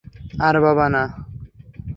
আর 0.39 0.55
বাবা 0.63 0.85
নয়। 0.93 1.09